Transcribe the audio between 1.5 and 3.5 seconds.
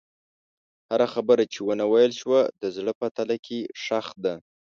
چې ونه ویل شوه، د زړه په تله